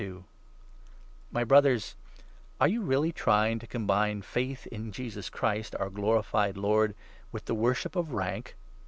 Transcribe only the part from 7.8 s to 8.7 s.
of rank